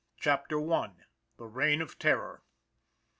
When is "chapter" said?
0.17-0.59